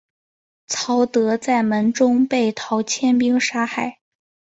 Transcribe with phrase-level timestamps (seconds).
[0.65, 3.99] 曹德在门中被陶谦兵杀害。